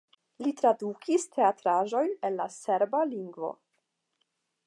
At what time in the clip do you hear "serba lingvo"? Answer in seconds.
2.55-3.53